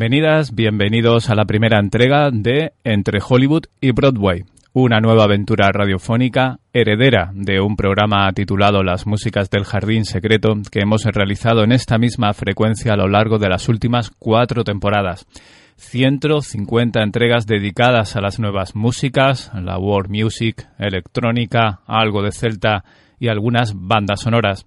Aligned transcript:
Bienvenidas, 0.00 0.54
bienvenidos 0.54 1.28
a 1.28 1.34
la 1.34 1.44
primera 1.44 1.78
entrega 1.78 2.30
de 2.32 2.72
Entre 2.84 3.18
Hollywood 3.20 3.64
y 3.82 3.90
Broadway, 3.90 4.44
una 4.72 4.98
nueva 4.98 5.24
aventura 5.24 5.68
radiofónica 5.70 6.58
heredera 6.72 7.30
de 7.34 7.60
un 7.60 7.76
programa 7.76 8.32
titulado 8.32 8.82
Las 8.82 9.06
músicas 9.06 9.50
del 9.50 9.64
jardín 9.64 10.06
secreto 10.06 10.54
que 10.72 10.80
hemos 10.80 11.04
realizado 11.04 11.64
en 11.64 11.72
esta 11.72 11.98
misma 11.98 12.32
frecuencia 12.32 12.94
a 12.94 12.96
lo 12.96 13.08
largo 13.08 13.38
de 13.38 13.50
las 13.50 13.68
últimas 13.68 14.10
cuatro 14.18 14.64
temporadas. 14.64 15.26
150 15.76 17.02
entregas 17.02 17.46
dedicadas 17.46 18.16
a 18.16 18.22
las 18.22 18.40
nuevas 18.40 18.74
músicas, 18.74 19.52
la 19.52 19.78
world 19.78 20.08
music, 20.08 20.66
electrónica, 20.78 21.80
algo 21.86 22.22
de 22.22 22.32
celta 22.32 22.84
y 23.18 23.28
algunas 23.28 23.74
bandas 23.76 24.22
sonoras. 24.22 24.64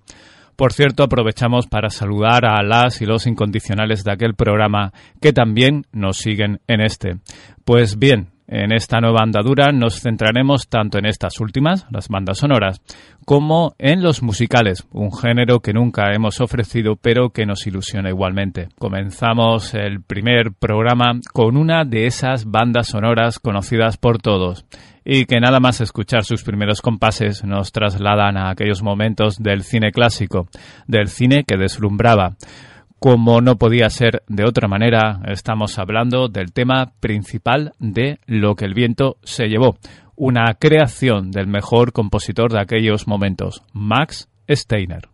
Por 0.56 0.74
cierto, 0.74 1.03
aprovechamos 1.03 1.68
para 1.68 1.90
saludar 1.90 2.46
a 2.46 2.62
las 2.64 3.02
y 3.02 3.06
los 3.06 3.28
incondicionales 3.28 4.03
de 4.03 4.12
aquel 4.12 4.36
programa 4.36 4.94
que 5.22 5.34
también 5.34 5.86
nos 5.91 6.18
siguen 6.18 6.59
en 6.68 6.81
este. 6.81 7.18
Pues 7.66 7.97
bien, 7.97 8.34
en 8.47 8.72
esta 8.72 9.00
nueva 9.00 9.22
andadura 9.24 9.72
nos 9.72 10.02
centraremos 10.02 10.68
tanto 10.68 10.97
en 10.97 11.06
estas 11.06 11.40
últimas, 11.40 11.88
las 11.90 12.09
bandas 12.09 12.40
sonoras, 12.40 12.81
como 13.25 13.74
en 13.80 14.03
los 14.03 14.22
musicales, 14.22 14.86
un 14.91 15.12
género 15.12 15.62
que 15.62 15.74
nunca 15.74 16.12
hemos 16.14 16.41
ofrecido 16.41 16.96
pero 16.96 17.30
que 17.30 17.46
nos 17.46 17.66
ilusiona 17.66 18.09
igualmente. 18.09 18.68
Comenzamos 18.78 19.74
el 19.74 20.02
primer 20.02 20.52
programa 20.53 21.20
con 21.31 21.58
una 21.58 21.85
de 21.85 22.06
esas 22.06 22.46
bandas 22.46 22.88
sonoras 22.88 23.40
conocidas 23.40 23.97
por 23.97 24.20
todos 24.20 24.66
y 25.06 25.25
que 25.25 25.40
nada 25.40 25.59
más 25.59 25.81
escuchar 25.81 26.24
sus 26.24 26.44
primeros 26.44 26.81
compases 26.81 27.44
nos 27.44 27.72
trasladan 27.72 28.38
a 28.38 28.50
aquellos 28.50 28.81
momentos 28.81 29.38
del 29.38 29.64
cine 29.64 29.91
clásico, 29.91 30.47
del 30.88 31.08
cine 31.08 31.44
que 31.44 31.58
deslumbraba. 31.58 32.36
Como 33.00 33.41
no 33.41 33.58
podía 33.58 33.90
ser 33.90 34.24
de 34.30 34.46
otra 34.46 34.69
manera, 34.69 35.19
estamos 35.28 35.78
hablando 35.78 36.30
del 36.30 36.53
tema 36.53 36.94
principal 37.02 37.74
de 37.80 38.19
Lo 38.25 38.56
que 38.56 38.64
el 38.66 38.74
viento 38.74 39.18
se 39.24 39.47
llevó, 39.47 39.78
una 40.16 40.53
creación 40.53 41.31
del 41.31 41.47
mejor 41.47 41.91
compositor 41.91 42.53
de 42.53 42.62
aquellos 42.62 43.08
momentos, 43.08 43.62
Max 43.74 44.30
Steiner. 44.50 45.09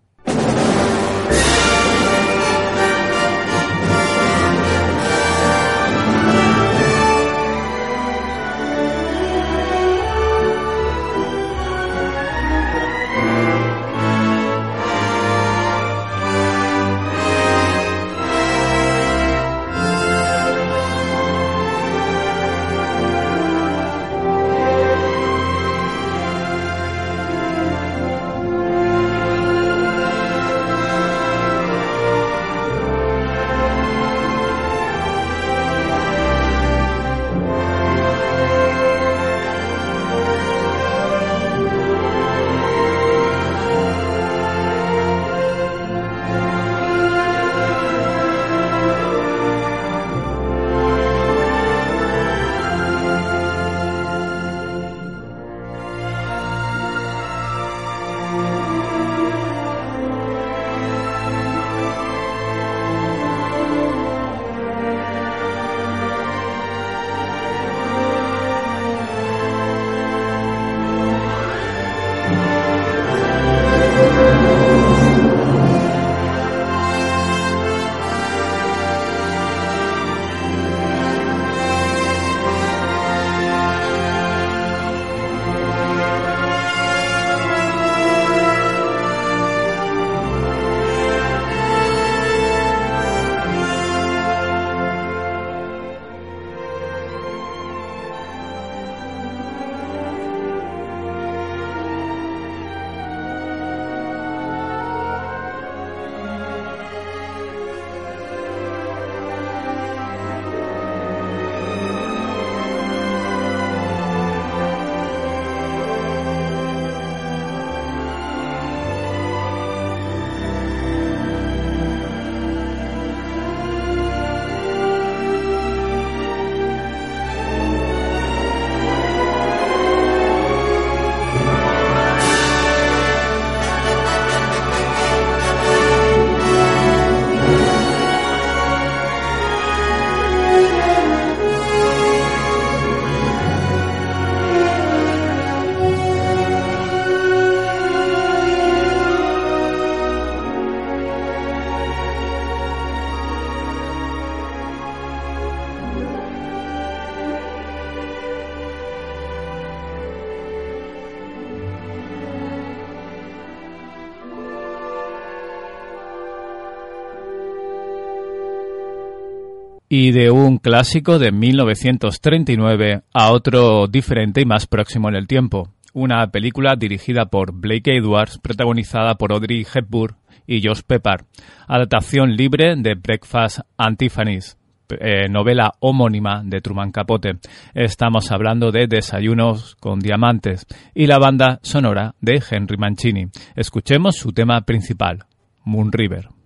Y 169.89 170.11
de 170.11 170.29
un 170.29 170.59
clásico 170.59 171.17
de 171.17 171.31
1939 171.31 173.01
a 173.11 173.31
otro 173.31 173.87
diferente 173.87 174.41
y 174.41 174.45
más 174.45 174.67
próximo 174.67 175.09
en 175.09 175.15
el 175.15 175.27
tiempo. 175.27 175.69
Una 175.93 176.27
película 176.27 176.75
dirigida 176.75 177.25
por 177.25 177.51
Blake 177.51 177.97
Edwards, 177.97 178.37
protagonizada 178.37 179.15
por 179.15 179.33
Audrey 179.33 179.65
Hepburn 179.73 180.15
y 180.45 180.61
Josh 180.65 180.81
Pepper. 180.85 181.25
Adaptación 181.67 182.35
libre 182.35 182.75
de 182.77 182.93
Breakfast 182.93 183.61
Antiphonies. 183.77 184.55
Eh, 184.89 185.27
novela 185.29 185.73
homónima 185.79 186.41
de 186.43 186.61
Truman 186.61 186.91
Capote. 186.91 187.37
Estamos 187.73 188.31
hablando 188.31 188.71
de 188.71 188.87
Desayunos 188.87 189.75
con 189.75 189.99
Diamantes 189.99 190.65
y 190.95 191.07
la 191.07 191.19
banda 191.19 191.59
sonora 191.61 192.15
de 192.21 192.41
Henry 192.49 192.77
Mancini. 192.77 193.27
Escuchemos 193.55 194.15
su 194.15 194.31
tema 194.31 194.61
principal, 194.61 195.25
Moon 195.63 195.91
River. 195.91 196.38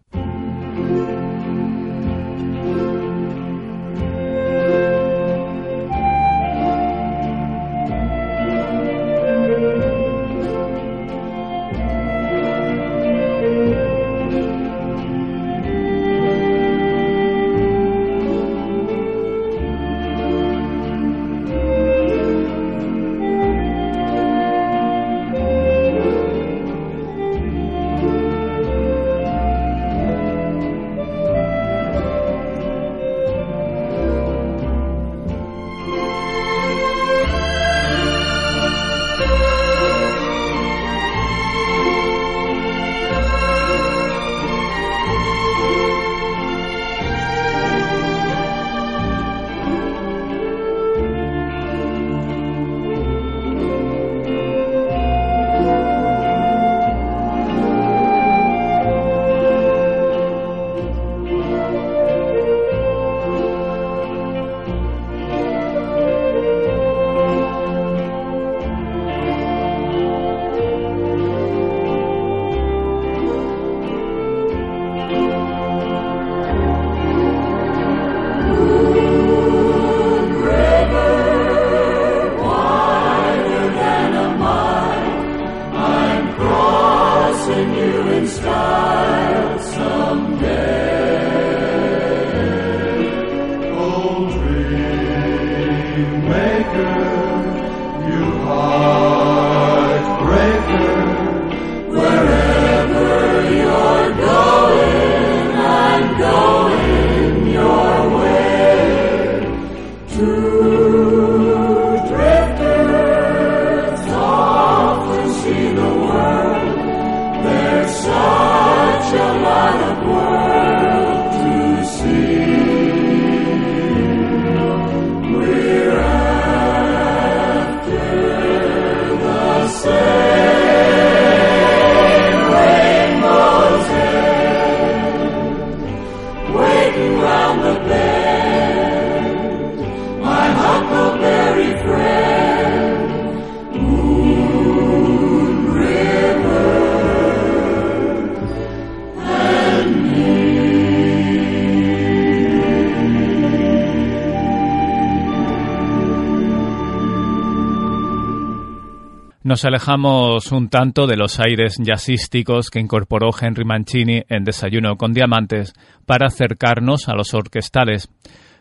Alejamos 159.66 160.52
un 160.52 160.68
tanto 160.70 161.08
de 161.08 161.16
los 161.16 161.40
aires 161.40 161.78
jazzísticos 161.80 162.70
que 162.70 162.80
incorporó 162.80 163.30
Henry 163.40 163.64
Mancini 163.64 164.24
en 164.28 164.44
Desayuno 164.44 164.98
con 164.98 165.14
Diamantes 165.14 165.74
para 166.06 166.28
acercarnos 166.28 167.08
a 167.08 167.14
los 167.14 167.34
orquestales. 167.34 168.10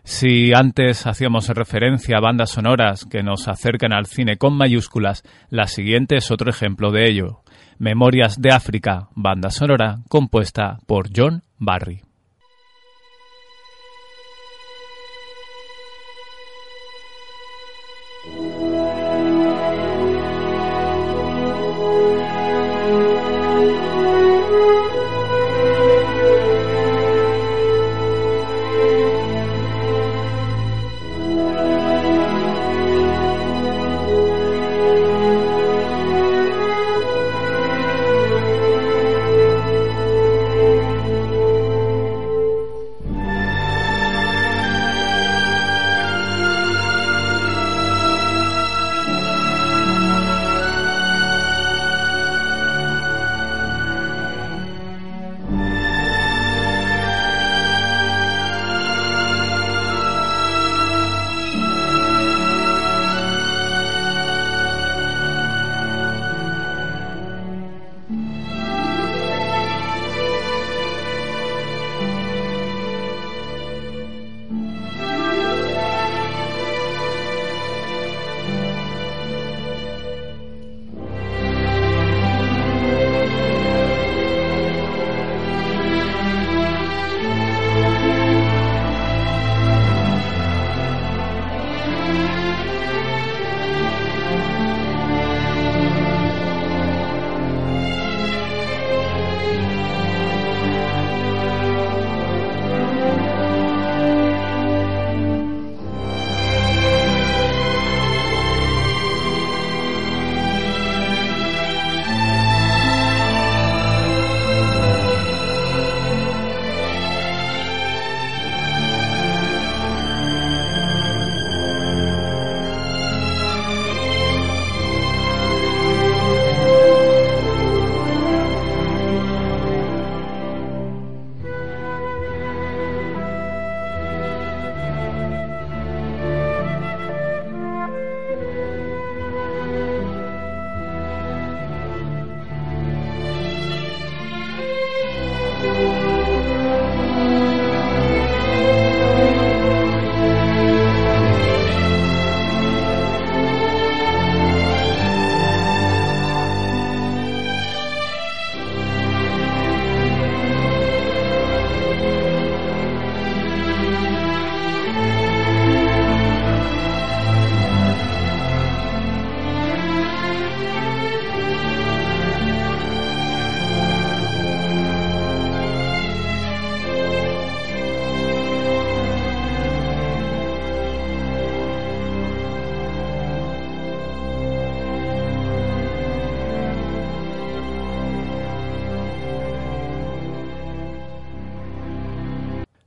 Si 0.04 0.52
antes 0.54 1.06
hacíamos 1.06 1.48
referencia 1.48 2.18
a 2.18 2.20
bandas 2.20 2.50
sonoras 2.50 3.04
que 3.04 3.22
nos 3.22 3.48
acercan 3.48 3.92
al 3.92 4.06
cine 4.06 4.36
con 4.36 4.56
mayúsculas, 4.56 5.22
la 5.50 5.66
siguiente 5.66 6.16
es 6.16 6.30
otro 6.30 6.50
ejemplo 6.50 6.90
de 6.90 7.08
ello. 7.08 7.40
Memorias 7.78 8.40
de 8.40 8.50
África, 8.50 9.08
banda 9.14 9.50
sonora 9.50 9.98
compuesta 10.08 10.78
por 10.86 11.08
John 11.14 11.42
Barry. 11.58 12.11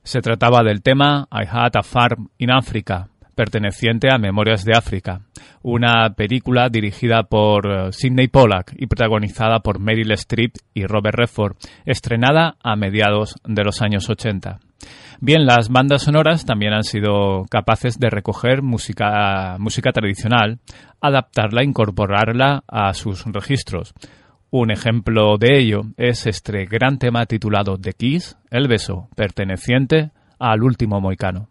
Se 0.06 0.20
trataba 0.20 0.62
del 0.62 0.82
tema 0.82 1.26
I 1.32 1.48
Had 1.50 1.72
a 1.74 1.82
Farm 1.82 2.28
in 2.38 2.52
Africa, 2.52 3.08
perteneciente 3.34 4.06
a 4.08 4.18
Memorias 4.18 4.64
de 4.64 4.78
África, 4.78 5.22
una 5.62 6.10
película 6.14 6.68
dirigida 6.68 7.24
por 7.24 7.66
eh, 7.66 7.92
Sidney 7.92 8.28
Pollack 8.28 8.72
y 8.76 8.86
protagonizada 8.86 9.58
por 9.58 9.80
Meryl 9.80 10.12
Streep 10.12 10.54
y 10.74 10.86
Robert 10.86 11.18
Redford, 11.18 11.56
estrenada 11.84 12.54
a 12.62 12.76
mediados 12.76 13.34
de 13.44 13.64
los 13.64 13.82
años 13.82 14.08
80. 14.08 14.60
Bien, 15.20 15.44
las 15.44 15.70
bandas 15.70 16.02
sonoras 16.02 16.44
también 16.44 16.72
han 16.72 16.84
sido 16.84 17.44
capaces 17.50 17.98
de 17.98 18.08
recoger 18.08 18.62
música, 18.62 19.56
música 19.58 19.90
tradicional, 19.90 20.60
adaptarla 21.00 21.62
e 21.62 21.64
incorporarla 21.64 22.62
a 22.68 22.94
sus 22.94 23.24
registros. 23.24 23.92
Un 24.58 24.70
ejemplo 24.70 25.36
de 25.36 25.58
ello 25.58 25.82
es 25.98 26.26
este 26.26 26.64
gran 26.64 26.98
tema 26.98 27.26
titulado 27.26 27.76
The 27.76 27.92
Kiss, 27.92 28.38
El 28.50 28.68
beso, 28.68 29.10
perteneciente 29.14 30.12
al 30.38 30.62
último 30.62 30.98
moicano. 30.98 31.50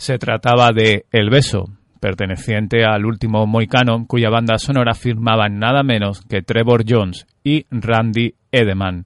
Se 0.00 0.16
trataba 0.16 0.70
de 0.72 1.04
El 1.12 1.28
Beso, 1.28 1.68
perteneciente 2.00 2.86
al 2.86 3.04
último 3.04 3.46
Moicano, 3.46 4.06
cuya 4.06 4.30
banda 4.30 4.56
sonora 4.56 4.94
firmaban 4.94 5.58
nada 5.58 5.82
menos 5.82 6.22
que 6.22 6.40
Trevor 6.40 6.84
Jones 6.88 7.26
y 7.44 7.66
Randy 7.70 8.32
Edeman, 8.50 9.04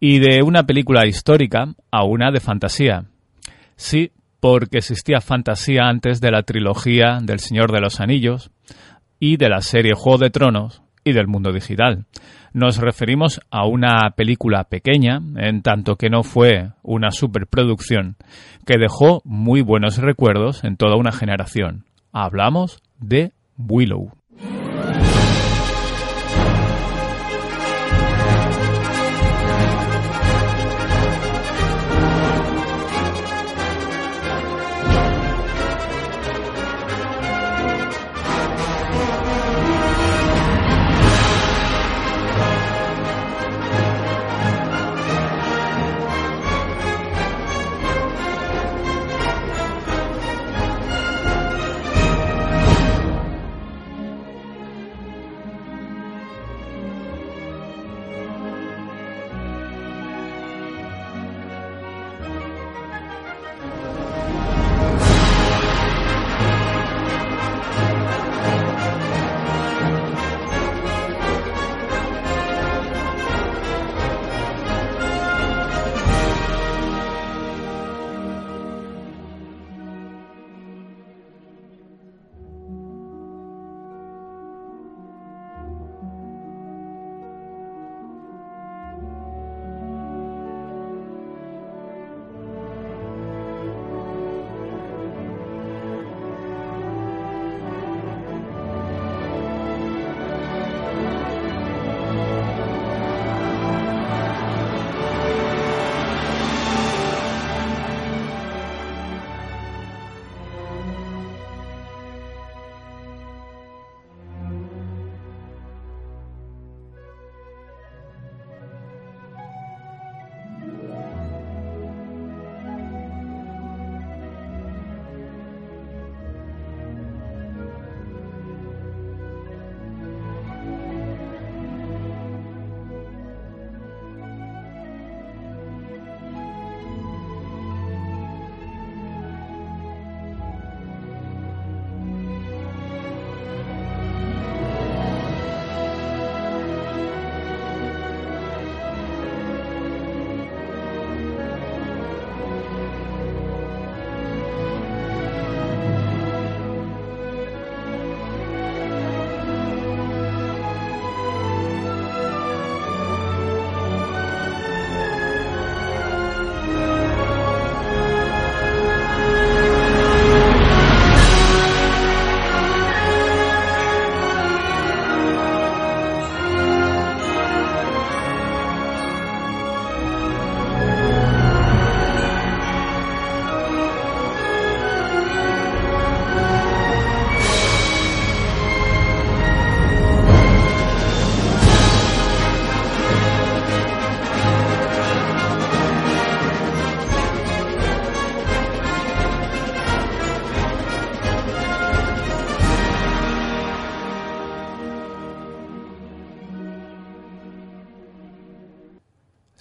y 0.00 0.18
de 0.18 0.42
una 0.42 0.64
película 0.64 1.06
histórica 1.06 1.68
a 1.92 2.02
una 2.02 2.32
de 2.32 2.40
fantasía. 2.40 3.04
Sí, 3.76 4.10
porque 4.40 4.78
existía 4.78 5.20
fantasía 5.20 5.82
antes 5.84 6.20
de 6.20 6.32
la 6.32 6.42
trilogía 6.42 7.20
del 7.22 7.38
Señor 7.38 7.70
de 7.70 7.80
los 7.80 8.00
Anillos 8.00 8.50
y 9.20 9.36
de 9.36 9.48
la 9.48 9.60
serie 9.60 9.92
Juego 9.94 10.18
de 10.18 10.30
Tronos 10.30 10.82
y 11.04 11.12
del 11.12 11.28
mundo 11.28 11.52
digital. 11.52 12.06
Nos 12.54 12.76
referimos 12.76 13.40
a 13.50 13.66
una 13.66 14.12
película 14.14 14.62
pequeña, 14.62 15.20
en 15.38 15.62
tanto 15.62 15.96
que 15.96 16.08
no 16.08 16.22
fue 16.22 16.70
una 16.84 17.10
superproducción, 17.10 18.14
que 18.64 18.78
dejó 18.78 19.22
muy 19.24 19.60
buenos 19.60 19.98
recuerdos 19.98 20.62
en 20.62 20.76
toda 20.76 20.94
una 20.94 21.10
generación. 21.10 21.82
Hablamos 22.12 22.80
de 23.00 23.32
Willow. 23.58 24.12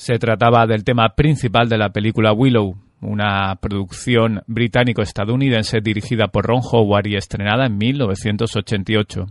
Se 0.03 0.19
trataba 0.19 0.67
del 0.67 0.83
tema 0.83 1.15
principal 1.15 1.69
de 1.69 1.77
la 1.77 1.91
película 1.91 2.33
Willow, 2.33 2.75
una 2.99 3.55
producción 3.55 4.41
británico-estadounidense 4.47 5.79
dirigida 5.79 6.27
por 6.27 6.45
Ron 6.45 6.59
Howard 6.61 7.07
y 7.07 7.15
estrenada 7.15 7.67
en 7.67 7.77
1988. 7.77 9.27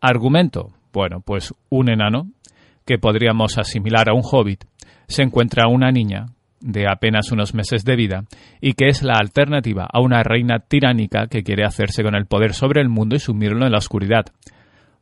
Argumento. 0.00 0.72
Bueno, 0.92 1.20
pues 1.20 1.54
un 1.68 1.90
enano, 1.90 2.26
que 2.84 2.98
podríamos 2.98 3.56
asimilar 3.56 4.10
a 4.10 4.12
un 4.12 4.22
hobbit, 4.24 4.64
se 5.06 5.22
encuentra 5.22 5.68
una 5.68 5.92
niña 5.92 6.26
de 6.58 6.86
apenas 6.90 7.30
unos 7.30 7.54
meses 7.54 7.84
de 7.84 7.94
vida 7.94 8.24
y 8.60 8.72
que 8.72 8.88
es 8.88 9.04
la 9.04 9.14
alternativa 9.16 9.86
a 9.88 10.00
una 10.00 10.24
reina 10.24 10.58
tiránica 10.58 11.28
que 11.28 11.44
quiere 11.44 11.64
hacerse 11.64 12.02
con 12.02 12.16
el 12.16 12.26
poder 12.26 12.54
sobre 12.54 12.80
el 12.80 12.88
mundo 12.88 13.14
y 13.14 13.20
sumirlo 13.20 13.64
en 13.64 13.70
la 13.70 13.78
oscuridad. 13.78 14.24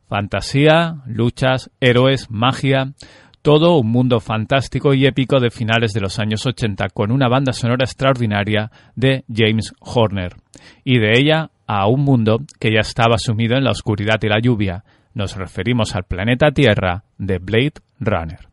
Fantasía, 0.07 0.97
luchas, 1.07 1.71
héroes, 1.79 2.29
magia, 2.29 2.93
todo 3.41 3.77
un 3.77 3.91
mundo 3.91 4.19
fantástico 4.19 4.93
y 4.93 5.05
épico 5.05 5.39
de 5.39 5.49
finales 5.49 5.93
de 5.93 6.01
los 6.01 6.19
años 6.19 6.45
80 6.45 6.89
con 6.89 7.11
una 7.11 7.27
banda 7.27 7.53
sonora 7.53 7.85
extraordinaria 7.85 8.71
de 8.95 9.23
James 9.33 9.73
Horner 9.79 10.35
y 10.83 10.99
de 10.99 11.13
ella 11.17 11.51
a 11.65 11.87
un 11.87 12.01
mundo 12.03 12.39
que 12.59 12.73
ya 12.73 12.81
estaba 12.81 13.17
sumido 13.17 13.55
en 13.55 13.63
la 13.63 13.71
oscuridad 13.71 14.19
y 14.21 14.27
la 14.27 14.39
lluvia. 14.39 14.83
Nos 15.13 15.35
referimos 15.35 15.95
al 15.95 16.03
planeta 16.03 16.51
Tierra 16.51 17.03
de 17.17 17.39
Blade 17.39 17.73
Runner. 17.99 18.48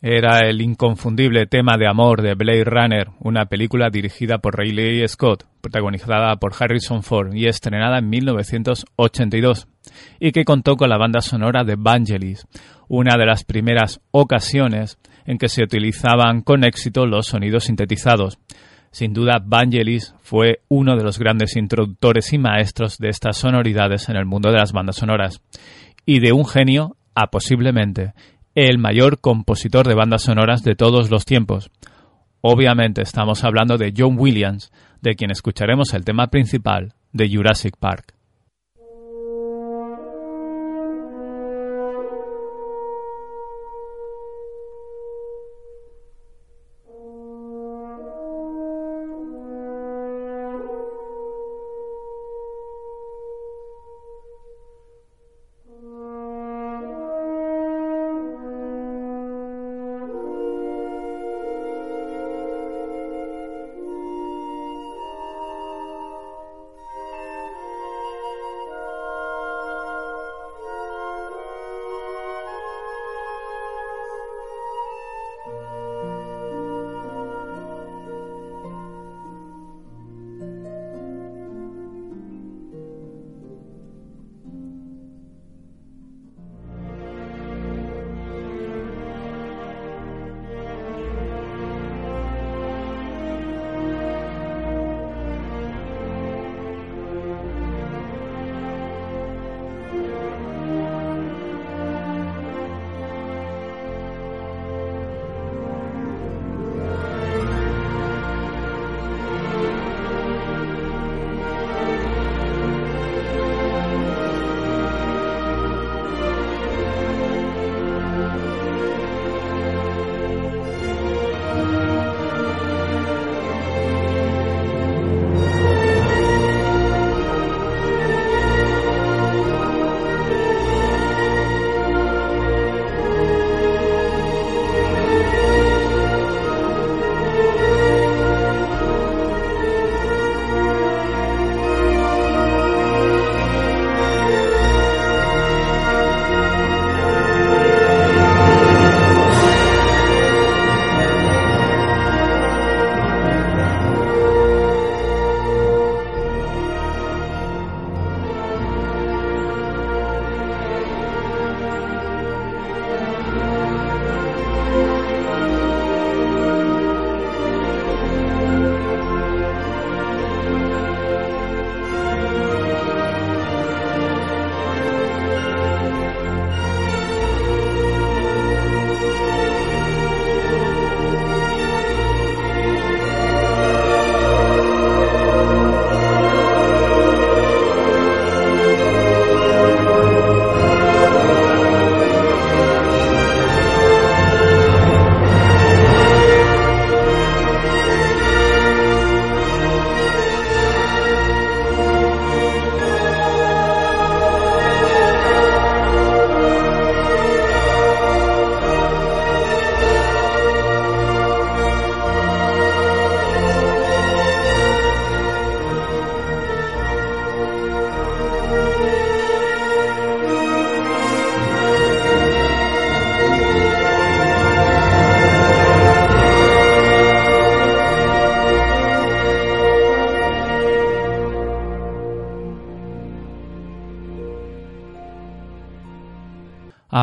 Era 0.00 0.48
el 0.48 0.60
inconfundible 0.60 1.46
tema 1.46 1.76
de 1.76 1.88
amor 1.88 2.22
de 2.22 2.34
Blade 2.34 2.64
Runner, 2.64 3.08
una 3.18 3.46
película 3.46 3.90
dirigida 3.90 4.38
por 4.38 4.56
Ridley 4.56 5.06
Scott, 5.08 5.44
protagonizada 5.60 6.36
por 6.36 6.52
Harrison 6.58 7.02
Ford 7.02 7.34
y 7.34 7.46
estrenada 7.46 7.98
en 7.98 8.08
1982, 8.08 9.66
y 10.20 10.30
que 10.30 10.44
contó 10.44 10.76
con 10.76 10.88
la 10.88 10.98
banda 10.98 11.20
sonora 11.20 11.64
de 11.64 11.74
Vangelis, 11.76 12.46
una 12.86 13.16
de 13.18 13.26
las 13.26 13.42
primeras 13.42 14.00
ocasiones 14.12 14.98
en 15.26 15.36
que 15.36 15.48
se 15.48 15.64
utilizaban 15.64 16.42
con 16.42 16.64
éxito 16.64 17.04
los 17.04 17.26
sonidos 17.26 17.64
sintetizados. 17.64 18.38
Sin 18.92 19.12
duda, 19.12 19.42
Vangelis 19.44 20.14
fue 20.20 20.60
uno 20.68 20.96
de 20.96 21.02
los 21.02 21.18
grandes 21.18 21.56
introductores 21.56 22.32
y 22.32 22.38
maestros 22.38 22.98
de 22.98 23.08
estas 23.08 23.36
sonoridades 23.36 24.08
en 24.08 24.16
el 24.16 24.26
mundo 24.26 24.50
de 24.50 24.58
las 24.58 24.72
bandas 24.72 24.96
sonoras, 24.96 25.42
y 26.06 26.20
de 26.20 26.32
un 26.32 26.46
genio 26.46 26.96
a 27.14 27.30
posiblemente 27.32 28.12
el 28.66 28.78
mayor 28.78 29.20
compositor 29.20 29.86
de 29.86 29.94
bandas 29.94 30.22
sonoras 30.22 30.64
de 30.64 30.74
todos 30.74 31.10
los 31.10 31.24
tiempos. 31.24 31.70
Obviamente 32.40 33.02
estamos 33.02 33.44
hablando 33.44 33.78
de 33.78 33.94
John 33.96 34.16
Williams, 34.18 34.72
de 35.00 35.14
quien 35.14 35.30
escucharemos 35.30 35.94
el 35.94 36.04
tema 36.04 36.26
principal 36.26 36.94
de 37.12 37.30
Jurassic 37.32 37.76
Park. 37.76 38.17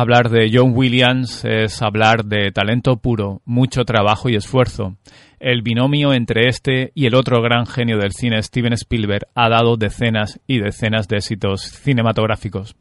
Hablar 0.06 0.30
de 0.30 0.48
John 0.52 0.70
Williams 0.72 1.44
es 1.44 1.82
hablar 1.82 2.26
de 2.26 2.52
talento 2.52 2.98
puro, 2.98 3.42
mucho 3.44 3.84
trabajo 3.84 4.28
y 4.28 4.36
esfuerzo. 4.36 4.94
El 5.40 5.62
binomio 5.62 6.12
entre 6.12 6.48
este 6.48 6.92
y 6.94 7.06
el 7.06 7.16
otro 7.16 7.42
gran 7.42 7.66
genio 7.66 7.98
del 7.98 8.12
cine, 8.12 8.40
Steven 8.40 8.74
Spielberg, 8.74 9.26
ha 9.34 9.48
dado 9.48 9.76
decenas 9.76 10.38
y 10.46 10.60
decenas 10.60 11.08
de 11.08 11.16
éxitos 11.16 11.62
cinematográficos. 11.62 12.76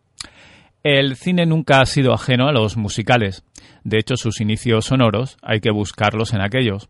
El 0.83 1.15
cine 1.15 1.47
nunca 1.47 1.81
ha 1.81 1.87
sido 1.87 2.13
ajeno 2.13 2.47
a 2.47 2.51
los 2.51 2.77
musicales. 2.77 3.43
De 3.83 3.97
hecho, 3.97 4.17
sus 4.17 4.39
inicios 4.39 4.85
sonoros 4.85 5.37
hay 5.41 5.61
que 5.61 5.71
buscarlos 5.71 6.31
en 6.31 6.41
aquellos. 6.41 6.89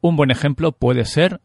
Un 0.00 0.14
buen 0.14 0.30
ejemplo 0.30 0.70
puede 0.70 1.04
ser 1.04 1.40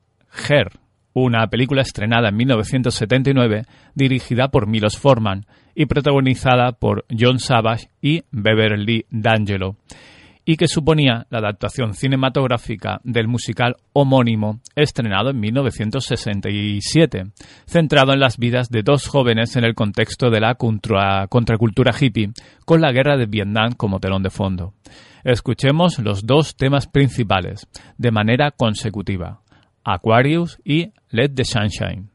Her, 0.48 0.74
una 1.14 1.48
película 1.48 1.82
estrenada 1.82 2.30
en 2.30 2.38
1979 2.38 3.64
dirigida 3.96 4.50
por 4.50 4.68
Milos 4.68 4.98
Forman 4.98 5.46
y 5.76 5.86
protagonizada 5.86 6.74
por 6.74 7.06
John 7.18 7.40
Savage 7.40 7.90
y 8.02 8.24
Beverly 8.32 9.06
D'Angelo, 9.10 9.78
y 10.46 10.58
que 10.58 10.68
suponía 10.68 11.28
la 11.30 11.38
adaptación 11.40 11.94
cinematográfica 11.94 13.00
del 13.04 13.28
musical 13.28 13.76
homónimo 13.94 14.62
estrenado 14.76 15.30
en 15.30 15.40
1967, 15.40 17.26
centrado 17.66 18.14
en 18.14 18.20
las 18.20 18.38
vidas 18.38 18.70
de 18.70 18.82
dos 18.82 19.08
jóvenes 19.08 19.56
en 19.56 19.64
el 19.64 19.76
contexto 19.76 20.30
de 20.30 20.40
la 20.40 20.56
contracultura 20.56 21.94
hippie, 22.00 22.32
con 22.66 22.82
la 22.82 22.92
guerra 22.92 23.16
de 23.16 23.28
Vietnam 23.28 23.74
como 23.74 24.00
telón 24.00 24.24
de 24.24 24.32
fondo. 24.32 24.74
Escuchemos 25.24 26.00
los 26.00 26.26
dos 26.26 26.56
temas 26.56 26.88
principales, 26.88 27.68
de 27.98 28.12
manera 28.12 28.52
consecutiva. 28.52 29.42
Aquarius 29.84 30.60
y 30.64 30.94
Let 31.12 31.36
the 31.36 31.44
Sunshine. 31.44 32.09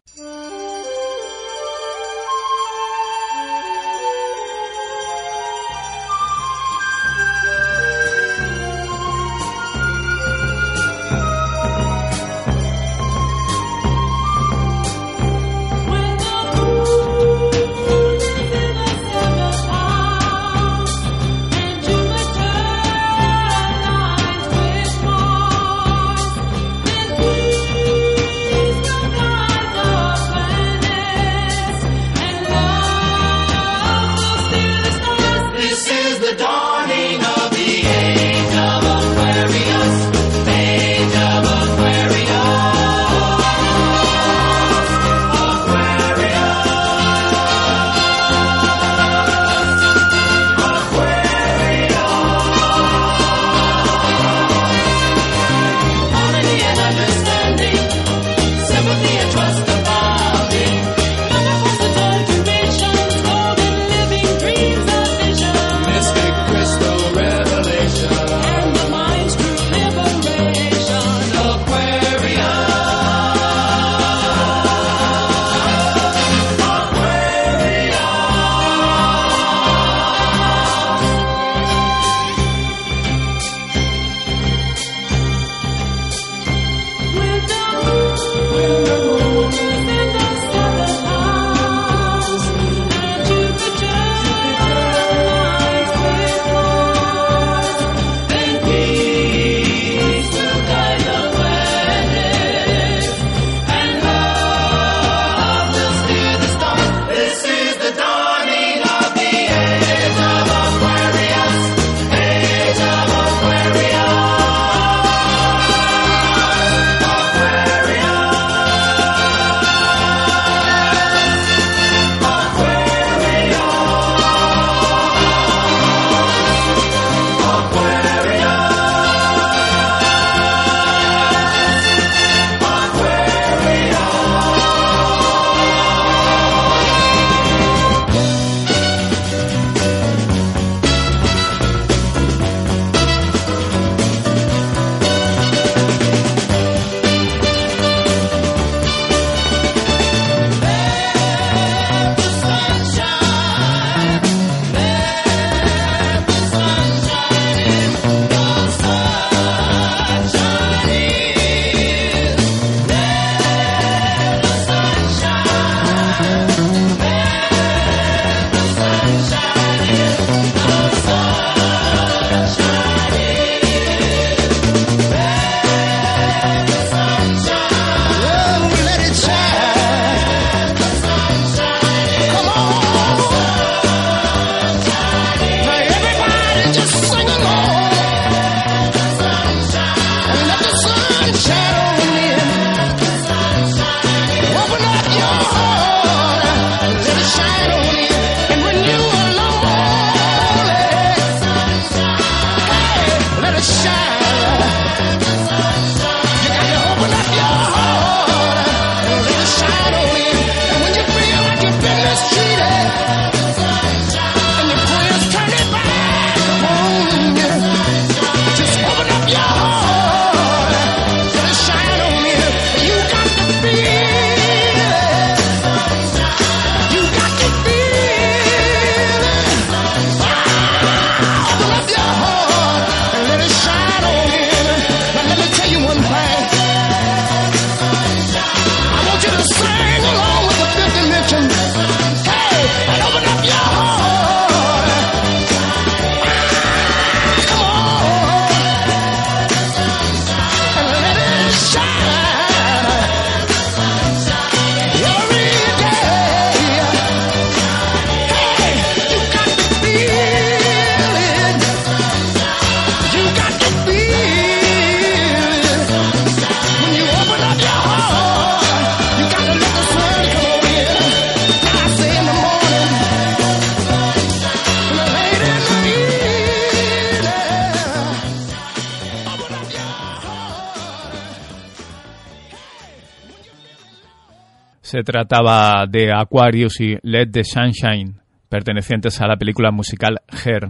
Se 284.95 285.03
trataba 285.03 285.87
de 285.89 286.13
Aquarius 286.13 286.81
y 286.81 286.97
Let 287.03 287.33
the 287.33 287.43
Sunshine, 287.43 288.21
pertenecientes 288.49 289.21
a 289.21 289.27
la 289.27 289.37
película 289.37 289.73
musical 289.73 290.21
Her. 290.45 290.69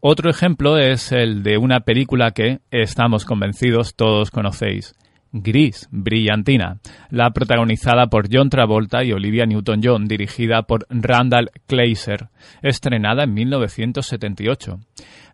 Otro 0.00 0.28
ejemplo 0.28 0.76
es 0.76 1.10
el 1.10 1.42
de 1.42 1.56
una 1.56 1.80
película 1.80 2.32
que, 2.32 2.58
estamos 2.70 3.24
convencidos, 3.24 3.94
todos 3.96 4.30
conocéis. 4.30 4.94
Gris, 5.32 5.88
Brillantina, 5.90 6.80
la 7.08 7.30
protagonizada 7.30 8.08
por 8.08 8.28
John 8.30 8.50
Travolta 8.50 9.02
y 9.02 9.12
Olivia 9.12 9.46
Newton-John, 9.46 10.04
dirigida 10.04 10.64
por 10.64 10.86
Randall 10.90 11.50
Kleiser, 11.66 12.28
estrenada 12.60 13.24
en 13.24 13.32
1978. 13.32 14.80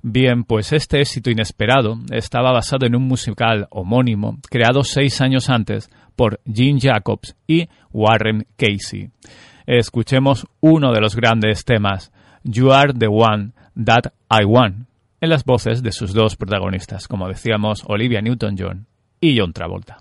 Bien, 0.02 0.44
pues 0.44 0.72
este 0.72 1.00
éxito 1.00 1.28
inesperado 1.28 1.98
estaba 2.12 2.52
basado 2.52 2.86
en 2.86 2.94
un 2.94 3.02
musical 3.02 3.66
homónimo 3.70 4.38
creado 4.48 4.84
seis 4.84 5.20
años 5.20 5.50
antes 5.50 5.90
por 6.14 6.40
Gene 6.44 6.80
Jacobs 6.80 7.36
y 7.46 7.68
Warren 7.92 8.46
Casey. 8.56 9.10
Escuchemos 9.66 10.46
uno 10.60 10.92
de 10.92 11.00
los 11.00 11.14
grandes 11.16 11.64
temas, 11.64 12.12
You 12.44 12.72
Are 12.72 12.92
the 12.92 13.08
One 13.08 13.52
That 13.84 14.12
I 14.30 14.44
Want, 14.44 14.86
en 15.20 15.28
las 15.30 15.44
voces 15.44 15.82
de 15.82 15.92
sus 15.92 16.12
dos 16.12 16.36
protagonistas, 16.36 17.06
como 17.08 17.28
decíamos, 17.28 17.84
Olivia 17.86 18.20
Newton-John 18.20 18.86
y 19.20 19.38
John 19.38 19.52
Travolta. 19.52 19.98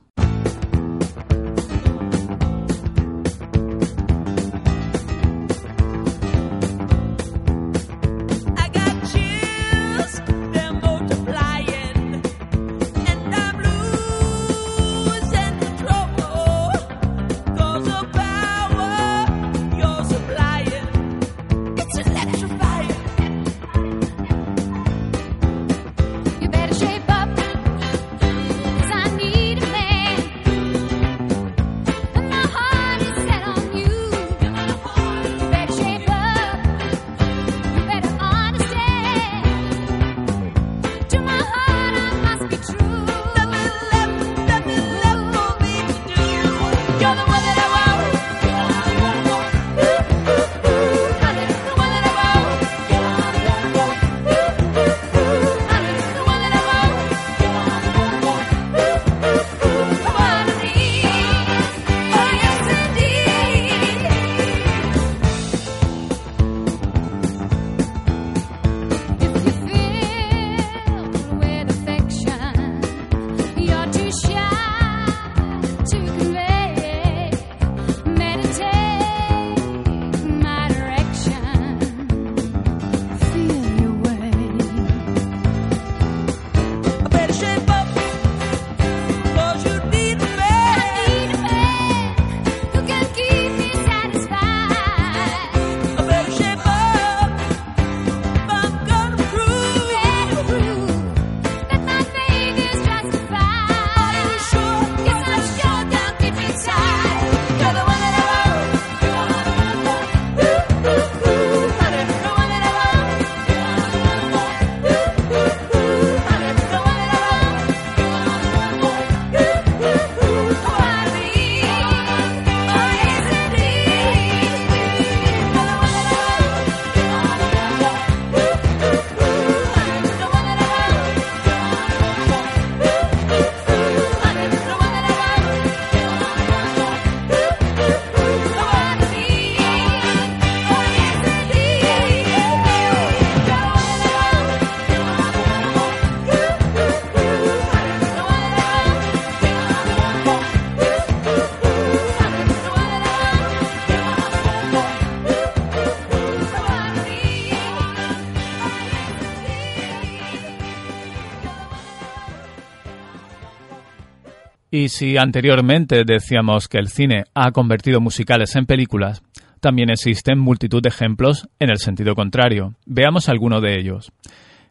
Y 164.74 164.88
si 164.88 165.18
anteriormente 165.18 166.06
decíamos 166.06 166.70
que 166.70 166.78
el 166.78 166.88
cine 166.88 167.26
ha 167.34 167.52
convertido 167.52 168.00
musicales 168.00 168.56
en 168.56 168.66
películas, 168.66 169.22
también 169.60 169.90
existen 169.90 170.40
multitud 170.40 170.82
de 170.82 170.88
ejemplos 170.88 171.50
en 171.60 171.70
el 171.70 171.78
sentido 171.78 172.16
contrario. 172.16 172.76
Veamos 172.86 173.28
alguno 173.28 173.60
de 173.60 173.78
ellos. 173.78 174.14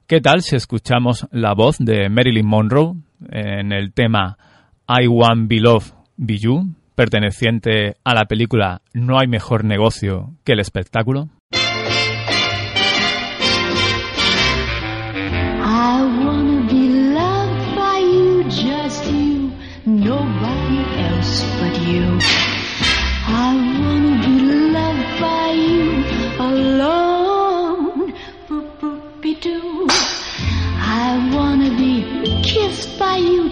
¿Qué 0.07 0.23
tal 0.23 0.41
si 0.41 0.57
escuchamos 0.57 1.29
la 1.33 1.53
voz 1.53 1.77
de 1.79 2.09
Marilyn 2.09 2.47
Monroe 2.47 2.95
en 3.31 3.73
el 3.73 3.93
tema 3.93 4.39
I 4.89 5.07
Want 5.07 5.51
Be 5.51 5.61
Love 5.61 5.93
Be 6.17 6.39
You, 6.39 6.75
perteneciente 6.95 7.97
a 8.03 8.15
la 8.15 8.25
película 8.25 8.81
No 8.95 9.19
hay 9.19 9.29
mejor 9.29 9.65
negocio 9.65 10.33
que 10.45 10.53
el 10.53 10.61
espectáculo? 10.61 11.29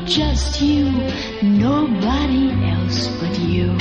Just 0.08 0.62
you, 0.62 0.90
nobody 1.42 2.50
else 2.70 3.08
but 3.20 3.38
you. 3.38 3.76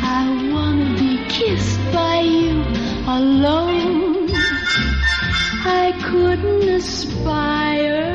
I 0.00 0.50
wanna 0.50 0.96
be 0.98 1.22
kissed 1.28 1.78
by 1.92 2.20
you 2.20 2.62
alone. 3.06 4.30
I 5.66 5.92
couldn't 6.02 6.68
aspire 6.70 8.08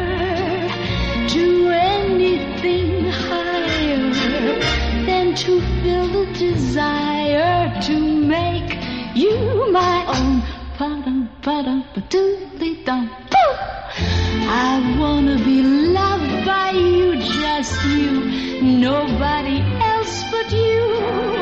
to 1.28 1.70
anything 1.70 3.05
higher 3.05 4.09
than 5.05 5.36
to 5.36 5.61
feel 5.84 6.07
the 6.07 6.26
desire 6.34 7.80
to 7.82 7.99
make 7.99 8.74
you 9.16 9.72
my 9.72 10.03
own. 10.07 10.41
I 14.55 14.97
wanna 14.99 15.38
be 15.38 15.61
loved 15.61 16.32
by 16.45 16.71
you, 16.71 17.15
just 17.15 17.85
you, 17.85 18.61
nobody 18.61 19.59
else 19.81 20.23
but 20.31 20.51
you. 20.51 21.32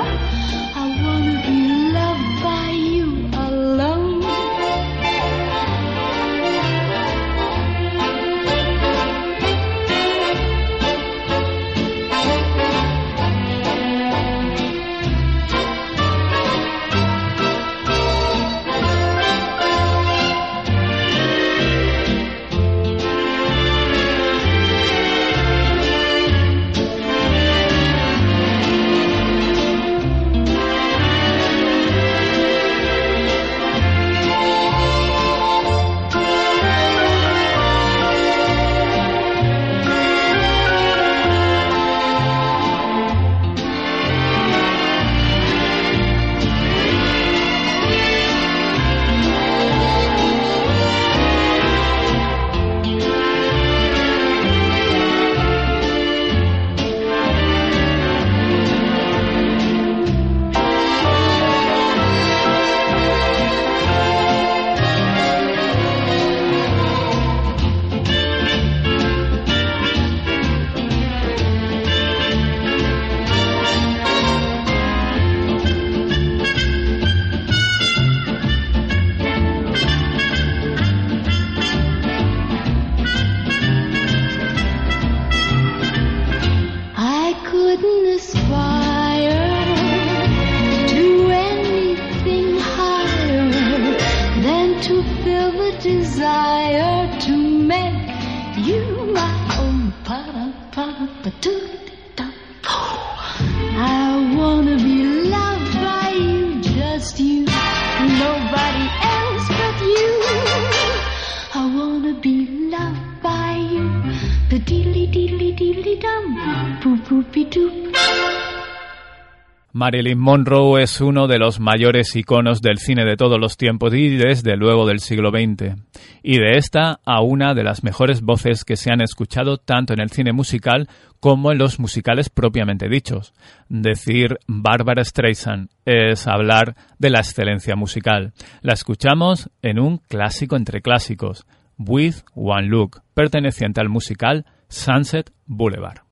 Marilyn 119.81 120.19
Monroe 120.19 120.83
es 120.83 121.01
uno 121.01 121.25
de 121.25 121.39
los 121.39 121.59
mayores 121.59 122.15
iconos 122.15 122.61
del 122.61 122.77
cine 122.77 123.03
de 123.03 123.17
todos 123.17 123.39
los 123.39 123.57
tiempos 123.57 123.91
y 123.95 124.15
desde 124.15 124.55
luego 124.55 124.85
del 124.85 124.99
siglo 124.99 125.31
XX, 125.31 125.75
y 126.21 126.37
de 126.37 126.57
esta 126.57 126.99
a 127.03 127.23
una 127.23 127.55
de 127.55 127.63
las 127.63 127.83
mejores 127.83 128.21
voces 128.21 128.63
que 128.63 128.75
se 128.75 128.91
han 128.91 129.01
escuchado 129.01 129.57
tanto 129.57 129.93
en 129.93 129.99
el 129.99 130.11
cine 130.11 130.33
musical 130.33 130.87
como 131.19 131.51
en 131.51 131.57
los 131.57 131.79
musicales 131.79 132.29
propiamente 132.29 132.89
dichos. 132.89 133.33
Decir 133.69 134.37
Barbara 134.45 135.03
Streisand 135.03 135.69
es 135.83 136.27
hablar 136.27 136.75
de 136.99 137.09
la 137.09 137.21
excelencia 137.21 137.75
musical. 137.75 138.33
La 138.61 138.73
escuchamos 138.73 139.49
en 139.63 139.79
un 139.79 139.97
clásico 139.97 140.57
entre 140.57 140.83
clásicos, 140.83 141.47
With 141.79 142.17
One 142.35 142.67
Look, 142.67 143.01
perteneciente 143.15 143.81
al 143.81 143.89
musical 143.89 144.45
Sunset 144.67 145.31
Boulevard. 145.47 146.10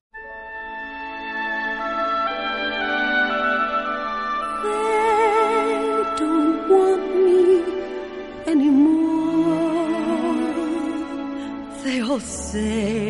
você. 12.18 13.09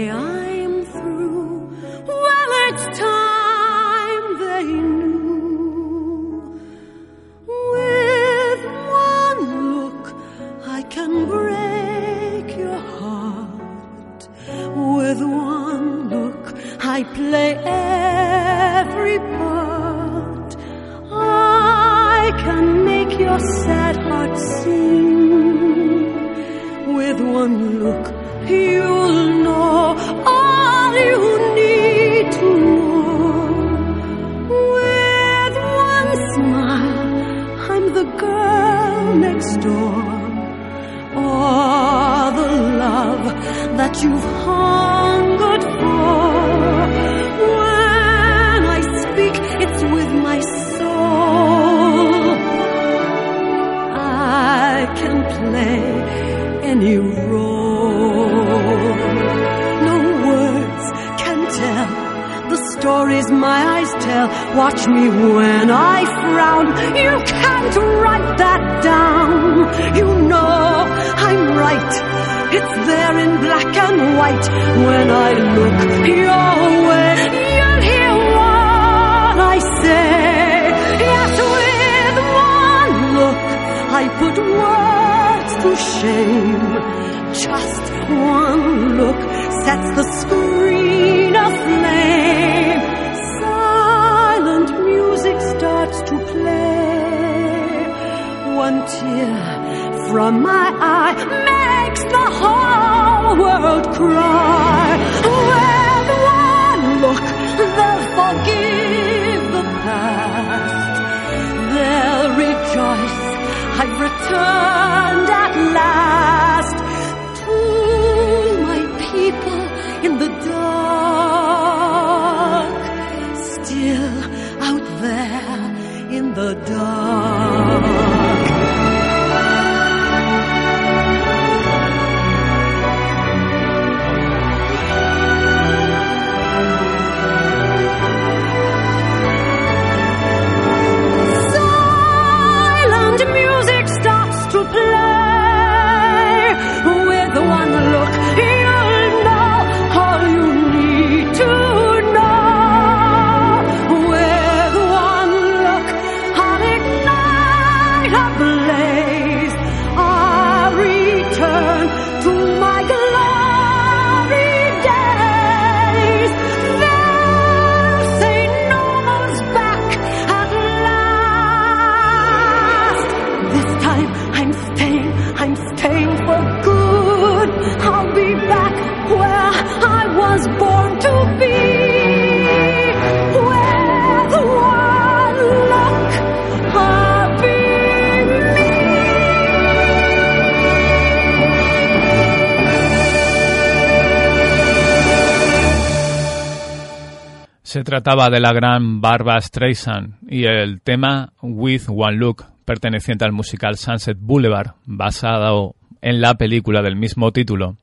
Trataba 197.91 198.31
de 198.31 198.39
la 198.39 198.53
gran 198.53 199.01
Barbara 199.01 199.41
Streisand 199.41 200.15
y 200.29 200.45
el 200.45 200.81
tema 200.81 201.33
With 201.43 201.89
One 201.89 202.19
Look, 202.19 202.45
perteneciente 202.65 203.25
al 203.25 203.33
musical 203.33 203.77
Sunset 203.77 204.17
Boulevard, 204.21 204.75
basado 204.87 205.75
en 206.01 206.21
la 206.21 206.37
película 206.37 206.83
del 206.83 206.95
mismo 206.95 207.33
título, 207.33 207.79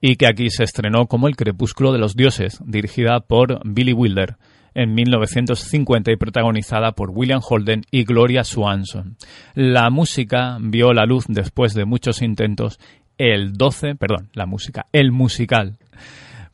y 0.00 0.14
que 0.14 0.28
aquí 0.28 0.48
se 0.48 0.62
estrenó 0.62 1.06
como 1.06 1.26
El 1.26 1.34
Crepúsculo 1.34 1.92
de 1.92 1.98
los 1.98 2.14
Dioses, 2.14 2.60
dirigida 2.64 3.18
por 3.18 3.60
Billy 3.64 3.92
Wilder 3.92 4.36
en 4.74 4.94
1950 4.94 6.12
y 6.12 6.16
protagonizada 6.16 6.92
por 6.92 7.10
William 7.10 7.40
Holden 7.42 7.82
y 7.90 8.04
Gloria 8.04 8.44
Swanson. 8.44 9.16
La 9.56 9.90
música 9.90 10.56
vio 10.60 10.92
la 10.92 11.04
luz 11.04 11.24
después 11.26 11.74
de 11.74 11.84
muchos 11.84 12.22
intentos 12.22 12.78
el 13.18 13.54
12, 13.54 13.96
perdón, 13.96 14.30
la 14.34 14.46
música, 14.46 14.86
el 14.92 15.10
musical 15.10 15.78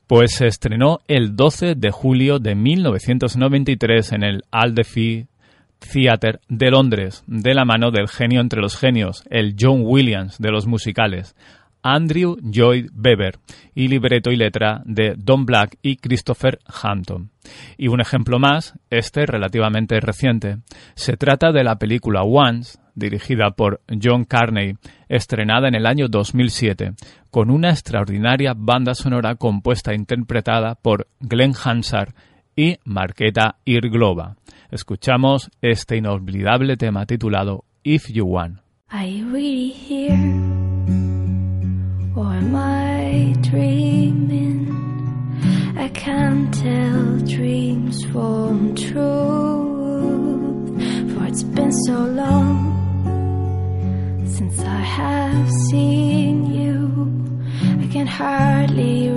pues 0.08 0.34
se 0.34 0.46
estrenó 0.46 1.00
el 1.06 1.36
12 1.36 1.74
de 1.74 1.90
julio 1.90 2.38
de 2.38 2.54
1993 2.54 4.12
en 4.12 4.24
el 4.24 4.44
Aldefie 4.50 5.26
Theatre 5.78 6.40
de 6.48 6.70
Londres, 6.70 7.22
de 7.26 7.54
la 7.54 7.66
mano 7.66 7.90
del 7.90 8.08
genio 8.08 8.40
entre 8.40 8.62
los 8.62 8.76
genios, 8.76 9.22
el 9.30 9.54
John 9.60 9.82
Williams 9.84 10.38
de 10.38 10.50
los 10.50 10.66
musicales. 10.66 11.36
Andrew 11.88 12.36
Lloyd 12.42 12.90
Webber 12.94 13.38
y 13.74 13.88
libreto 13.88 14.30
y 14.30 14.36
letra 14.36 14.82
de 14.84 15.14
Don 15.16 15.46
Black 15.46 15.78
y 15.80 15.96
Christopher 15.96 16.58
Hampton. 16.82 17.30
Y 17.78 17.88
un 17.88 18.02
ejemplo 18.02 18.38
más, 18.38 18.78
este 18.90 19.24
relativamente 19.24 19.98
reciente. 20.00 20.58
Se 20.94 21.16
trata 21.16 21.50
de 21.50 21.64
la 21.64 21.76
película 21.76 22.24
Once, 22.24 22.78
dirigida 22.94 23.52
por 23.52 23.80
John 24.02 24.24
Carney, 24.24 24.74
estrenada 25.08 25.68
en 25.68 25.76
el 25.76 25.86
año 25.86 26.08
2007, 26.08 26.92
con 27.30 27.50
una 27.50 27.70
extraordinaria 27.70 28.52
banda 28.54 28.94
sonora 28.94 29.36
compuesta 29.36 29.92
e 29.92 29.96
interpretada 29.96 30.74
por 30.74 31.08
Glenn 31.20 31.54
Hansard 31.64 32.12
y 32.54 32.76
Marqueta 32.84 33.56
Irglova. 33.64 34.36
Escuchamos 34.70 35.50
este 35.62 35.96
inolvidable 35.96 36.76
tema 36.76 37.06
titulado 37.06 37.64
If 37.82 38.10
You 38.12 38.26
Want. 38.26 38.60
Dreaming? 43.50 44.68
I 45.78 45.88
can't 45.88 46.52
tell 46.52 47.18
dreams 47.20 48.04
from 48.12 48.74
truth. 48.74 48.98
For 51.14 51.24
it's 51.26 51.44
been 51.44 51.72
so 51.72 51.98
long 52.22 52.58
since 54.26 54.60
I 54.60 54.80
have 55.00 55.50
seen 55.70 56.52
you. 56.60 56.76
I 57.82 57.86
can 57.90 58.06
hardly 58.06 59.08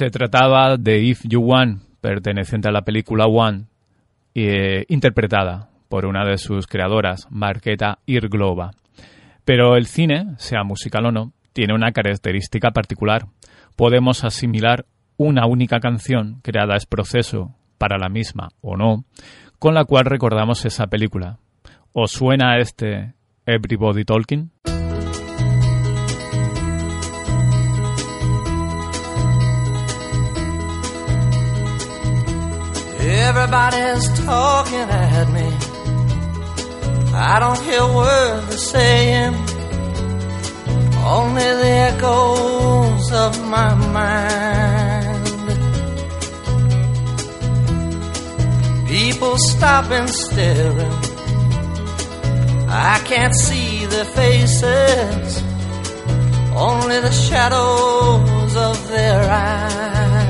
Se 0.00 0.08
trataba 0.08 0.78
de 0.78 1.02
If 1.02 1.26
You 1.28 1.42
Want, 1.42 1.82
perteneciente 2.00 2.70
a 2.70 2.72
la 2.72 2.80
película 2.80 3.26
One, 3.26 3.66
eh, 4.34 4.86
interpretada 4.88 5.68
por 5.90 6.06
una 6.06 6.24
de 6.24 6.38
sus 6.38 6.66
creadoras, 6.66 7.26
Marqueta 7.28 7.98
Irglova. 8.06 8.70
Pero 9.44 9.76
el 9.76 9.84
cine, 9.84 10.36
sea 10.38 10.64
musical 10.64 11.04
o 11.04 11.12
no, 11.12 11.34
tiene 11.52 11.74
una 11.74 11.92
característica 11.92 12.70
particular. 12.70 13.26
Podemos 13.76 14.24
asimilar 14.24 14.86
una 15.18 15.44
única 15.44 15.80
canción 15.80 16.40
creada 16.42 16.76
es 16.76 16.86
proceso 16.86 17.54
para 17.76 17.98
la 17.98 18.08
misma 18.08 18.48
o 18.62 18.78
no, 18.78 19.04
con 19.58 19.74
la 19.74 19.84
cual 19.84 20.06
recordamos 20.06 20.64
esa 20.64 20.86
película. 20.86 21.40
¿Os 21.92 22.12
suena 22.12 22.56
este 22.56 23.12
Everybody 23.44 24.06
Talking? 24.06 24.50
Everybody's 33.02 34.08
talking 34.26 34.88
at 34.90 35.28
me. 35.30 35.48
I 37.14 37.38
don't 37.40 37.60
hear 37.62 37.82
words 37.94 38.46
they're 38.48 38.58
saying, 38.58 39.34
only 41.04 41.42
the 41.62 41.72
echoes 41.90 43.12
of 43.12 43.32
my 43.48 43.74
mind. 43.74 45.26
People 48.86 49.36
stop 49.38 49.90
and 49.90 50.10
staring. 50.10 50.92
I 52.68 53.00
can't 53.06 53.34
see 53.34 53.86
their 53.86 54.04
faces, 54.04 55.42
only 56.54 57.00
the 57.00 57.12
shadows 57.12 58.56
of 58.56 58.88
their 58.88 59.30
eyes. 59.30 60.29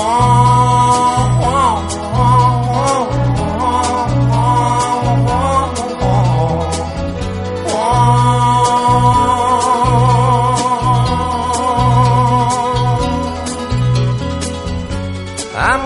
I'm 0.00 0.06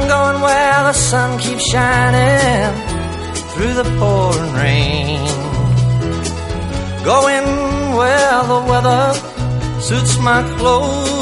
going 0.06 0.42
where 0.42 0.82
the 0.82 0.92
sun 0.92 1.38
keeps 1.38 1.64
shining 1.70 2.74
through 3.54 3.72
the 3.74 3.84
pouring 3.98 4.52
rain. 4.52 5.24
Going 7.02 7.46
where 7.96 8.42
the 8.44 8.60
weather 8.68 9.14
suits 9.80 10.18
my 10.18 10.42
clothes. 10.58 11.21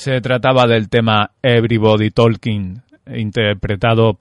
Se 0.00 0.18
trataba 0.22 0.66
del 0.66 0.88
tema 0.88 1.32
Everybody 1.42 2.10
Talking, 2.10 2.80
interpretado, 3.14 4.16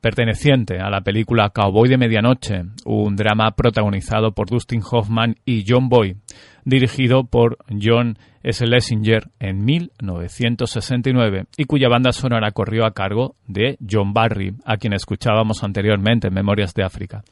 perteneciente 0.00 0.80
a 0.80 0.90
la 0.90 1.02
película 1.02 1.50
Cowboy 1.50 1.88
de 1.88 1.96
Medianoche, 1.96 2.64
un 2.84 3.14
drama 3.14 3.52
protagonizado 3.52 4.32
por 4.32 4.50
Dustin 4.50 4.82
Hoffman 4.82 5.36
y 5.44 5.64
John 5.64 5.88
Boy, 5.88 6.16
dirigido 6.64 7.22
por 7.22 7.58
John 7.70 8.18
Schlesinger 8.44 9.28
en 9.38 9.64
1969 9.64 11.44
y 11.56 11.66
cuya 11.66 11.88
banda 11.88 12.10
sonora 12.10 12.50
corrió 12.50 12.84
a 12.84 12.90
cargo 12.90 13.36
de 13.46 13.78
John 13.88 14.12
Barry, 14.12 14.56
a 14.64 14.76
quien 14.76 14.92
escuchábamos 14.92 15.62
anteriormente 15.62 16.26
en 16.26 16.34
Memorias 16.34 16.74
de 16.74 16.82
África. 16.82 17.22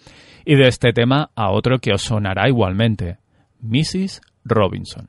Y 0.44 0.54
de 0.54 0.68
este 0.68 0.92
tema 0.92 1.30
a 1.34 1.50
otro 1.50 1.80
que 1.80 1.92
os 1.92 2.02
sonará 2.02 2.48
igualmente, 2.48 3.16
Mrs. 3.60 4.20
Robinson. 4.44 5.08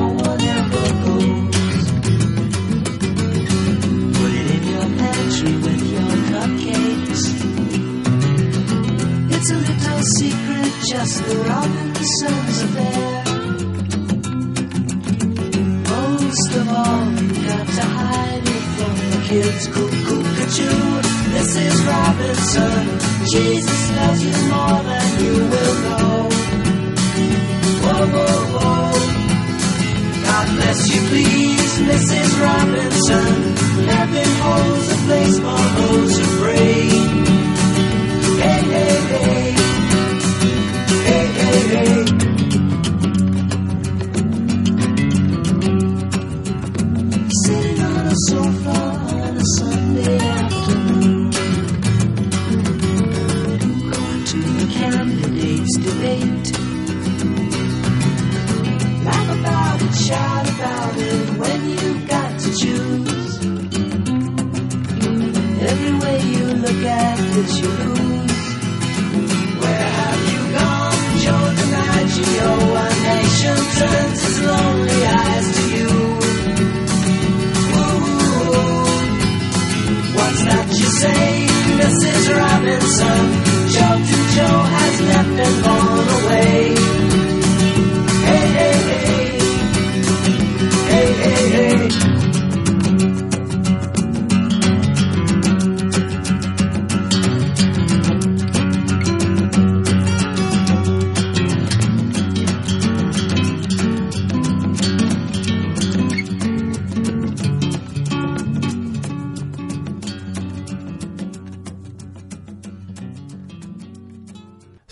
just 10.91 11.23
the 11.23 11.37
Robinsons 11.49 12.57
affair. 12.67 13.23
Most 15.87 16.51
of 16.59 16.67
all, 16.67 17.05
you 17.15 17.47
got 17.47 17.67
to 17.77 17.85
hide 17.97 18.47
it 18.57 18.65
from 18.75 18.95
the 19.11 19.19
kids. 19.29 19.67
Cuckoo, 19.67 20.21
cuckoo, 20.37 20.81
Mrs. 21.35 21.75
Robinson. 21.87 22.83
Jesus 23.31 23.81
loves 23.99 24.21
you 24.27 24.35
more 24.51 24.79
than 24.89 25.07
you 25.23 25.35
will 25.53 25.75
know. 25.87 26.17
Whoa, 27.83 28.05
whoa, 28.15 28.39
whoa. 28.53 28.91
God 30.27 30.47
bless 30.57 30.79
you, 30.93 31.01
please, 31.07 31.71
Mrs. 31.89 32.29
Robinson. 32.47 33.27
Heaven 33.95 34.29
holds 34.43 34.87
a 34.91 34.97
place 35.07 35.37
for 35.39 35.63
those 35.79 36.13
who 36.19 36.25
pray. 36.43 36.81
Hey, 38.43 38.61
hey. 38.75 38.91
Hey, 39.11 39.20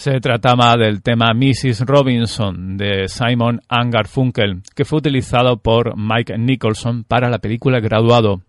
Se 0.10 0.22
trataba 0.22 0.76
del 0.76 1.04
tema 1.04 1.36
Mrs. 1.36 1.82
Robinson 1.82 2.78
de 2.78 3.08
Simon 3.08 3.62
Garfunkel, 3.70 4.64
que 4.76 4.84
fue 4.84 4.98
utilizado 4.98 5.58
por 5.58 5.96
Mike 5.96 6.36
Nicholson 6.36 7.04
para 7.04 7.30
la 7.30 7.38
película 7.38 7.80
Graduado, 7.80 8.42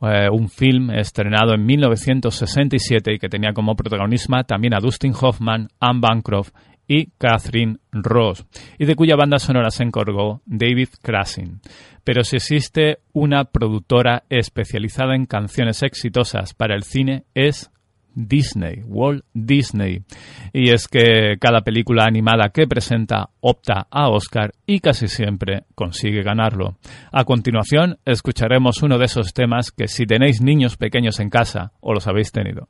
eh, 0.00 0.30
un 0.32 0.48
film 0.48 0.90
estrenado 0.90 1.52
en 1.52 1.66
1967 1.66 3.12
y 3.12 3.18
que 3.18 3.28
tenía 3.28 3.52
como 3.52 3.76
protagonista 3.76 4.42
también 4.44 4.72
a 4.72 4.80
Dustin 4.80 5.12
Hoffman, 5.20 5.68
Anne 5.80 6.00
Bancroft 6.00 6.52
y 6.88 7.10
Catherine 7.18 7.76
Ross, 7.92 8.46
y 8.78 8.86
de 8.86 8.96
cuya 8.96 9.16
banda 9.16 9.38
sonora 9.38 9.68
se 9.68 9.82
encargó 9.82 10.40
David 10.46 10.88
Krasin. 11.02 11.60
Pero 12.04 12.24
si 12.24 12.36
existe 12.36 13.00
una 13.12 13.44
productora 13.44 14.22
especializada 14.30 15.14
en 15.14 15.26
canciones 15.26 15.82
exitosas 15.82 16.54
para 16.54 16.74
el 16.74 16.84
cine 16.84 17.24
es 17.34 17.70
Disney, 18.16 18.82
Walt 18.86 19.24
Disney. 19.32 20.02
Y 20.52 20.70
es 20.70 20.88
que 20.88 21.36
cada 21.38 21.60
película 21.60 22.04
animada 22.04 22.48
que 22.48 22.66
presenta 22.66 23.28
opta 23.40 23.86
a 23.90 24.08
Oscar 24.08 24.52
y 24.66 24.80
casi 24.80 25.06
siempre 25.06 25.64
consigue 25.74 26.22
ganarlo. 26.22 26.78
A 27.12 27.24
continuación 27.24 27.98
escucharemos 28.04 28.82
uno 28.82 28.98
de 28.98 29.04
esos 29.04 29.32
temas 29.32 29.70
que 29.70 29.86
si 29.86 30.06
tenéis 30.06 30.40
niños 30.40 30.76
pequeños 30.76 31.20
en 31.20 31.30
casa, 31.30 31.72
o 31.80 31.92
los 31.92 32.08
habéis 32.08 32.32
tenido, 32.32 32.68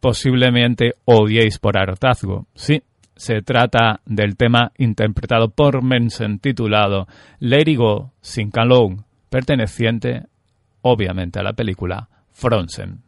posiblemente 0.00 0.94
odiéis 1.04 1.58
por 1.58 1.76
hartazgo. 1.76 2.46
Sí, 2.54 2.82
se 3.16 3.42
trata 3.42 4.00
del 4.06 4.36
tema 4.36 4.70
interpretado 4.78 5.50
por 5.50 5.82
Mensen 5.82 6.38
titulado 6.38 7.08
Let 7.40 7.68
It 7.68 7.78
Go, 7.78 8.12
Sing 8.20 8.52
Alone, 8.56 8.98
perteneciente 9.28 10.22
obviamente 10.82 11.40
a 11.40 11.42
la 11.42 11.52
película 11.52 12.08
Frozen. 12.30 13.07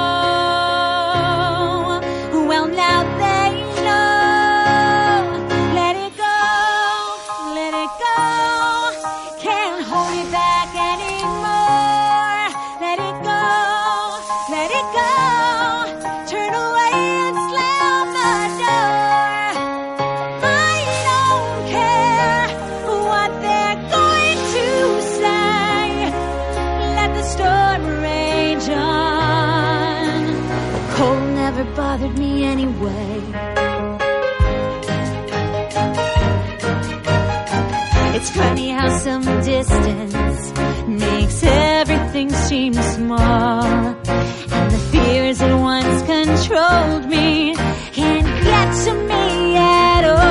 Everything 42.21 42.29
seem 42.47 42.73
small. 42.73 43.63
And 43.63 44.71
the 44.71 44.77
fears 44.91 45.39
that 45.39 45.55
once 45.59 46.01
controlled 46.03 47.09
me 47.09 47.55
can't 47.93 48.27
get 48.43 48.67
to 48.85 48.93
me 48.93 49.55
at 49.57 50.03
all. 50.05 50.29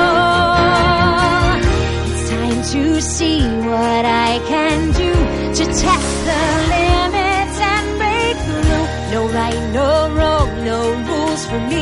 It's 2.07 2.29
time 2.29 2.61
to 2.73 3.01
see 3.01 3.41
what 3.41 4.05
I 4.05 4.39
can 4.47 4.91
do 4.93 5.13
to 5.57 5.65
test 5.65 6.25
the 6.29 6.43
limits 6.75 7.57
and 7.73 7.87
break 7.99 8.37
through. 8.45 8.85
No 9.13 9.21
right, 9.37 9.61
no 9.73 9.89
wrong, 10.15 10.49
no 10.65 10.79
rules 11.07 11.45
for 11.45 11.59
me. 11.69 11.80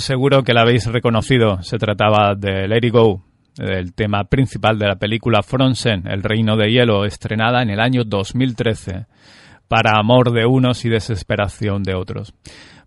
Seguro 0.00 0.42
que 0.42 0.54
la 0.54 0.62
habéis 0.62 0.86
reconocido. 0.86 1.62
Se 1.62 1.78
trataba 1.78 2.34
de 2.34 2.68
Let 2.68 2.86
It 2.86 2.92
Go, 2.92 3.24
el 3.58 3.94
tema 3.94 4.24
principal 4.24 4.78
de 4.78 4.86
la 4.86 4.96
película 4.96 5.42
Frozen, 5.42 6.06
El 6.06 6.22
Reino 6.22 6.56
de 6.56 6.70
Hielo, 6.70 7.04
estrenada 7.04 7.62
en 7.62 7.70
el 7.70 7.80
año 7.80 8.04
2013, 8.04 9.06
para 9.68 9.98
amor 9.98 10.32
de 10.32 10.46
unos 10.46 10.84
y 10.84 10.88
desesperación 10.88 11.82
de 11.82 11.94
otros. 11.94 12.34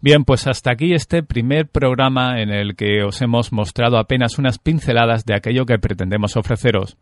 Bien, 0.03 0.23
pues 0.23 0.47
hasta 0.47 0.71
aquí 0.71 0.93
este 0.95 1.21
primer 1.21 1.67
programa 1.67 2.41
en 2.41 2.49
el 2.49 2.75
que 2.75 3.03
os 3.03 3.21
hemos 3.21 3.51
mostrado 3.53 3.99
apenas 3.99 4.39
unas 4.39 4.57
pinceladas 4.57 5.25
de 5.25 5.35
aquello 5.35 5.67
que 5.67 5.77
pretendemos 5.77 6.37
ofreceros. 6.37 6.97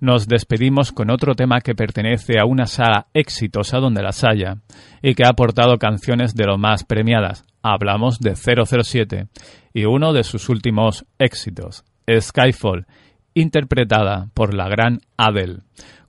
Nos 0.00 0.28
despedimos 0.28 0.92
con 0.92 1.10
otro 1.10 1.34
tema 1.34 1.62
que 1.62 1.74
pertenece 1.74 2.38
a 2.38 2.44
una 2.44 2.66
saga 2.66 3.06
exitosa 3.14 3.78
donde 3.78 4.02
las 4.02 4.22
haya 4.22 4.58
y 5.00 5.14
que 5.14 5.24
ha 5.24 5.30
aportado 5.30 5.78
canciones 5.78 6.34
de 6.34 6.44
lo 6.44 6.58
más 6.58 6.84
premiadas. 6.84 7.46
Hablamos 7.62 8.20
de 8.20 8.34
007 8.36 9.28
y 9.72 9.86
uno 9.86 10.12
de 10.12 10.22
sus 10.22 10.50
últimos 10.50 11.06
éxitos, 11.18 11.84
Skyfall, 12.06 12.84
interpretada 13.32 14.28
por 14.34 14.52
la 14.52 14.68
gran 14.68 15.00
Adele. 15.16 15.60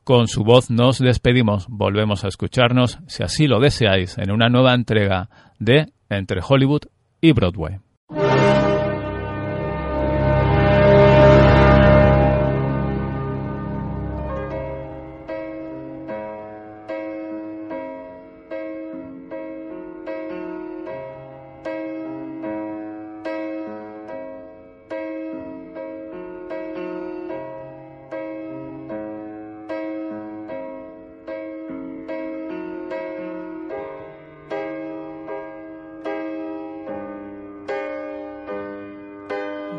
Con 0.04 0.28
su 0.28 0.44
voz 0.44 0.70
nos 0.70 1.00
despedimos, 1.00 1.68
volvemos 1.70 2.26
a 2.26 2.28
escucharnos, 2.28 3.00
si 3.08 3.24
así 3.24 3.48
lo 3.48 3.62
deseáis, 3.62 4.18
en 4.18 4.32
una 4.32 4.50
nueva 4.50 4.74
entrega 4.74 5.30
de 5.58 5.94
Entre 6.18 6.42
Hollywood 6.42 6.84
y 7.22 7.32
Broadway. 7.32 7.80